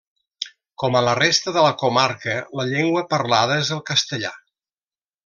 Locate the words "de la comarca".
1.57-2.35